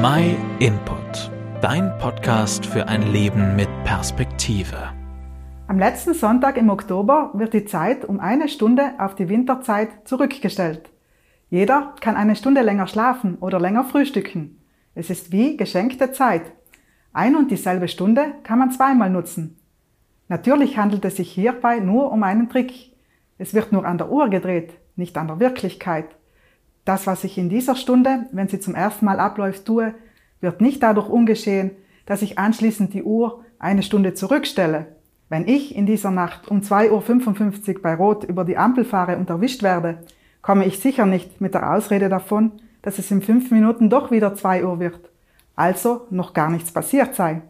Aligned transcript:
My 0.00 0.36
Input, 0.60 1.28
dein 1.60 1.98
Podcast 1.98 2.64
für 2.64 2.86
ein 2.86 3.10
Leben 3.10 3.56
mit 3.56 3.68
Perspektive. 3.82 4.92
Am 5.66 5.76
letzten 5.76 6.14
Sonntag 6.14 6.56
im 6.56 6.70
Oktober 6.70 7.32
wird 7.34 7.52
die 7.52 7.64
Zeit 7.64 8.04
um 8.04 8.20
eine 8.20 8.48
Stunde 8.48 8.92
auf 8.98 9.16
die 9.16 9.28
Winterzeit 9.28 9.88
zurückgestellt. 10.06 10.90
Jeder 11.50 11.96
kann 12.00 12.14
eine 12.14 12.36
Stunde 12.36 12.60
länger 12.60 12.86
schlafen 12.86 13.38
oder 13.40 13.58
länger 13.58 13.82
frühstücken. 13.82 14.60
Es 14.94 15.10
ist 15.10 15.32
wie 15.32 15.56
geschenkte 15.56 16.12
Zeit. 16.12 16.52
Ein 17.12 17.34
und 17.34 17.50
dieselbe 17.50 17.88
Stunde 17.88 18.34
kann 18.44 18.60
man 18.60 18.70
zweimal 18.70 19.10
nutzen. 19.10 19.58
Natürlich 20.28 20.78
handelt 20.78 21.04
es 21.06 21.16
sich 21.16 21.32
hierbei 21.32 21.80
nur 21.80 22.12
um 22.12 22.22
einen 22.22 22.48
Trick. 22.48 22.92
Es 23.36 23.52
wird 23.52 23.72
nur 23.72 23.84
an 23.84 23.98
der 23.98 24.12
Uhr 24.12 24.28
gedreht, 24.28 24.74
nicht 24.94 25.18
an 25.18 25.26
der 25.26 25.40
Wirklichkeit. 25.40 26.06
Das, 26.88 27.06
was 27.06 27.22
ich 27.22 27.36
in 27.36 27.50
dieser 27.50 27.76
Stunde, 27.76 28.20
wenn 28.32 28.48
sie 28.48 28.60
zum 28.60 28.74
ersten 28.74 29.04
Mal 29.04 29.20
abläuft, 29.20 29.66
tue, 29.66 29.92
wird 30.40 30.62
nicht 30.62 30.82
dadurch 30.82 31.10
ungeschehen, 31.10 31.72
dass 32.06 32.22
ich 32.22 32.38
anschließend 32.38 32.94
die 32.94 33.02
Uhr 33.02 33.44
eine 33.58 33.82
Stunde 33.82 34.14
zurückstelle. 34.14 34.86
Wenn 35.28 35.46
ich 35.46 35.76
in 35.76 35.84
dieser 35.84 36.10
Nacht 36.10 36.48
um 36.48 36.62
2.55 36.62 37.74
Uhr 37.74 37.82
bei 37.82 37.94
Rot 37.94 38.24
über 38.24 38.46
die 38.46 38.56
Ampel 38.56 38.86
fahre 38.86 39.18
und 39.18 39.28
erwischt 39.28 39.62
werde, 39.62 39.98
komme 40.40 40.64
ich 40.64 40.78
sicher 40.78 41.04
nicht 41.04 41.42
mit 41.42 41.52
der 41.52 41.74
Ausrede 41.74 42.08
davon, 42.08 42.52
dass 42.80 42.98
es 42.98 43.10
in 43.10 43.20
fünf 43.20 43.50
Minuten 43.50 43.90
doch 43.90 44.10
wieder 44.10 44.34
2 44.34 44.64
Uhr 44.64 44.80
wird, 44.80 45.10
also 45.56 46.06
noch 46.08 46.32
gar 46.32 46.48
nichts 46.48 46.72
passiert 46.72 47.14
sei. 47.14 47.42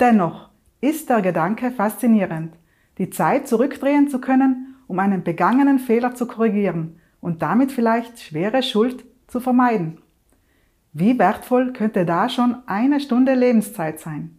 Dennoch 0.00 0.50
ist 0.82 1.08
der 1.08 1.22
Gedanke 1.22 1.70
faszinierend, 1.70 2.52
die 2.98 3.08
Zeit 3.08 3.48
zurückdrehen 3.48 4.08
zu 4.08 4.20
können, 4.20 4.74
um 4.86 4.98
einen 4.98 5.22
begangenen 5.22 5.78
Fehler 5.78 6.14
zu 6.14 6.26
korrigieren 6.26 6.98
und 7.22 7.40
damit 7.40 7.72
vielleicht 7.72 8.20
schwere 8.20 8.62
Schuld 8.62 9.06
zu 9.28 9.40
vermeiden. 9.40 10.02
Wie 10.92 11.18
wertvoll 11.18 11.72
könnte 11.72 12.04
da 12.04 12.28
schon 12.28 12.56
eine 12.66 13.00
Stunde 13.00 13.34
Lebenszeit 13.34 13.98
sein? 13.98 14.38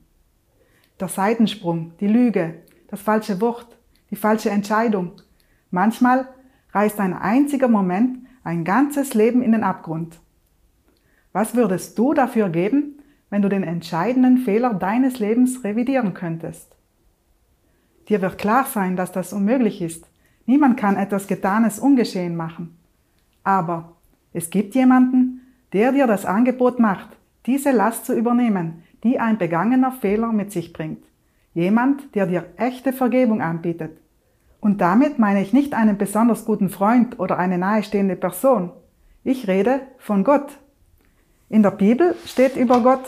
Der 1.00 1.08
Seitensprung, 1.08 1.94
die 2.00 2.08
Lüge, 2.08 2.62
das 2.90 3.02
falsche 3.02 3.42
Wort, 3.42 3.80
die 4.12 4.16
falsche 4.16 4.52
Entscheidung. 4.52 5.14
Manchmal 5.72 6.28
reißt 6.74 7.00
ein 7.00 7.14
einziger 7.14 7.68
Moment 7.68 8.28
ein 8.44 8.64
ganzes 8.64 9.16
Leben 9.16 9.42
in 9.42 9.54
den 9.54 9.64
Abgrund. 9.64 10.20
Was 11.32 11.56
würdest 11.56 11.98
du 11.98 12.14
dafür 12.14 12.50
geben, 12.50 13.02
wenn 13.32 13.42
du 13.42 13.50
den 13.50 13.64
entscheidenden 13.64 14.38
Fehler 14.38 14.74
deines 14.74 15.18
Lebens 15.18 15.64
revidieren 15.64 16.14
könntest? 16.14 16.76
Dir 18.10 18.22
wird 18.22 18.38
klar 18.38 18.66
sein, 18.66 18.98
dass 18.98 19.14
das 19.14 19.32
unmöglich 19.34 19.82
ist. 19.82 20.06
Niemand 20.46 20.78
kann 20.78 20.98
etwas 20.98 21.28
Getanes 21.28 21.80
ungeschehen 21.80 22.36
machen. 22.36 22.78
Aber 23.44 23.94
es 24.34 24.50
gibt 24.50 24.76
jemanden, 24.76 25.42
der 25.74 25.92
dir 25.92 26.08
das 26.08 26.26
Angebot 26.26 26.80
macht, 26.80 27.10
diese 27.46 27.72
Last 27.72 28.06
zu 28.06 28.14
übernehmen, 28.14 28.84
die 29.04 29.20
ein 29.20 29.38
begangener 29.38 29.92
Fehler 29.92 30.32
mit 30.32 30.52
sich 30.52 30.74
bringt. 30.74 31.04
Jemand, 31.54 32.16
der 32.16 32.26
dir 32.26 32.46
echte 32.58 32.94
Vergebung 32.94 33.42
anbietet. 33.42 33.98
Und 34.60 34.80
damit 34.82 35.20
meine 35.20 35.42
ich 35.42 35.52
nicht 35.52 35.74
einen 35.74 35.98
besonders 35.98 36.46
guten 36.46 36.70
Freund 36.70 37.20
oder 37.20 37.38
eine 37.38 37.58
nahestehende 37.58 38.16
Person. 38.16 38.72
Ich 39.24 39.48
rede 39.48 39.82
von 39.98 40.24
Gott. 40.24 40.58
In 41.50 41.64
der 41.64 41.72
Bibel 41.72 42.16
steht 42.26 42.56
über 42.56 42.82
Gott, 42.82 43.04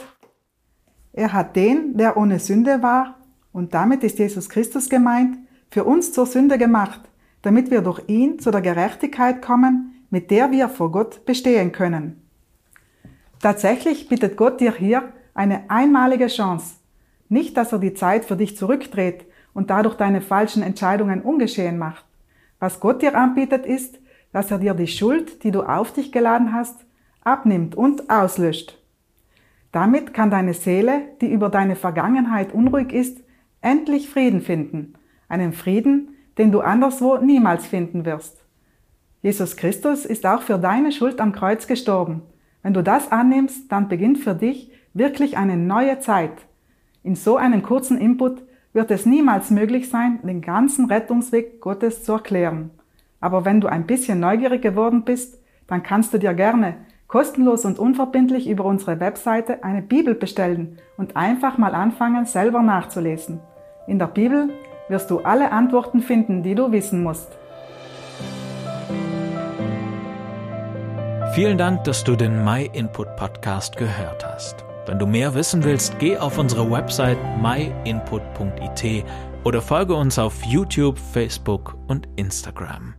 er 1.14 1.32
hat 1.32 1.56
den, 1.56 1.96
der 1.96 2.18
ohne 2.18 2.40
Sünde 2.40 2.84
war, 2.84 3.18
und 3.54 3.74
damit 3.74 4.04
ist 4.04 4.20
Jesus 4.20 4.50
Christus 4.50 4.90
gemeint, 4.90 5.38
für 5.72 5.86
uns 5.86 6.12
zur 6.12 6.26
Sünde 6.26 6.58
gemacht, 6.58 7.00
damit 7.46 7.70
wir 7.70 7.82
durch 7.82 8.02
ihn 8.08 8.40
zu 8.40 8.50
der 8.50 8.62
Gerechtigkeit 8.62 9.40
kommen, 9.40 10.04
mit 10.10 10.32
der 10.32 10.50
wir 10.52 10.68
vor 10.68 10.92
Gott 10.92 11.26
bestehen 11.26 11.72
können. 11.72 12.28
Tatsächlich 13.40 14.10
bietet 14.10 14.36
Gott 14.36 14.60
dir 14.60 14.74
hier 14.74 15.14
eine 15.36 15.70
einmalige 15.70 16.26
Chance. 16.26 16.78
Nicht, 17.30 17.56
dass 17.56 17.72
er 17.72 17.78
die 17.78 17.94
Zeit 17.94 18.26
für 18.26 18.36
dich 18.36 18.58
zurückdreht 18.58 19.26
und 19.54 19.70
dadurch 19.70 19.94
deine 19.94 20.22
falschen 20.22 20.64
Entscheidungen 20.64 21.22
ungeschehen 21.22 21.78
macht. 21.78 22.04
Was 22.60 22.80
Gott 22.80 23.04
dir 23.04 23.16
anbietet 23.16 23.68
ist, 23.68 24.00
dass 24.32 24.50
er 24.50 24.58
dir 24.58 24.74
die 24.74 24.88
Schuld, 24.88 25.44
die 25.44 25.52
du 25.52 25.62
auf 25.62 25.94
dich 25.94 26.12
geladen 26.12 26.52
hast, 26.52 26.84
abnimmt 27.22 27.76
und 27.76 28.10
auslöscht. 28.10 28.82
Damit 29.72 30.16
kann 30.16 30.32
deine 30.32 30.56
Seele, 30.56 31.04
die 31.22 31.32
über 31.32 31.50
deine 31.50 31.76
Vergangenheit 31.76 32.54
unruhig 32.54 32.92
ist, 32.92 33.20
endlich 33.62 34.10
Frieden 34.10 34.42
finden. 34.42 34.94
Einen 35.30 35.54
Frieden, 35.54 36.15
den 36.38 36.52
du 36.52 36.62
anderswo 36.62 37.18
niemals 37.18 37.66
finden 37.66 38.06
wirst. 38.06 38.44
Jesus 39.22 39.56
Christus 39.56 40.06
ist 40.06 40.26
auch 40.26 40.42
für 40.42 40.58
deine 40.58 40.92
Schuld 40.92 41.20
am 41.20 41.32
Kreuz 41.32 41.68
gestorben. 41.68 42.22
Wenn 42.62 42.74
du 42.74 42.84
das 42.84 43.12
annimmst, 43.12 43.72
dann 43.72 43.88
beginnt 43.88 44.20
für 44.20 44.36
dich 44.36 44.72
wirklich 44.94 45.38
eine 45.38 45.58
neue 45.58 46.00
Zeit. 46.00 46.34
In 47.04 47.16
so 47.16 47.38
einem 47.38 47.64
kurzen 47.64 47.98
Input 47.98 48.44
wird 48.74 48.92
es 48.92 49.06
niemals 49.06 49.52
möglich 49.52 49.90
sein, 49.90 50.20
den 50.24 50.42
ganzen 50.42 50.86
Rettungsweg 50.86 51.62
Gottes 51.62 52.04
zu 52.04 52.14
erklären. 52.14 52.72
Aber 53.20 53.46
wenn 53.46 53.62
du 53.62 53.68
ein 53.68 53.88
bisschen 53.88 54.20
neugierig 54.20 54.62
geworden 54.62 55.04
bist, 55.04 55.40
dann 55.68 55.82
kannst 55.82 56.14
du 56.14 56.18
dir 56.18 56.34
gerne 56.34 56.76
kostenlos 57.08 57.66
und 57.66 57.80
unverbindlich 57.80 58.50
über 58.50 58.66
unsere 58.66 59.00
Webseite 59.00 59.64
eine 59.64 59.82
Bibel 59.82 60.16
bestellen 60.16 60.78
und 60.98 61.16
einfach 61.16 61.58
mal 61.58 61.74
anfangen, 61.74 62.26
selber 62.26 62.62
nachzulesen. 62.62 63.40
In 63.88 64.00
der 64.00 64.08
Bibel 64.08 64.50
wirst 64.88 65.10
du 65.12 65.20
alle 65.20 65.52
Antworten 65.52 66.02
finden, 66.02 66.44
die 66.44 66.56
du 66.56 66.72
wissen 66.72 67.04
musst. 67.04 67.38
Vielen 71.34 71.58
Dank, 71.58 71.84
dass 71.84 72.04
du 72.04 72.16
den 72.16 72.46
My 72.46 72.70
Input 72.72 73.16
Podcast 73.18 73.76
gehört 73.76 74.26
hast. 74.26 74.64
Wenn 74.86 75.00
du 75.00 75.06
mehr 75.06 75.34
wissen 75.34 75.64
willst, 75.64 76.00
geh 76.00 76.18
auf 76.18 76.38
unsere 76.38 76.70
Website 76.72 77.18
myinput.it 77.42 79.04
oder 79.44 79.62
folge 79.62 79.96
uns 79.96 80.18
auf 80.18 80.44
YouTube, 80.44 80.98
Facebook 80.98 81.76
und 81.88 82.08
Instagram. 82.16 82.94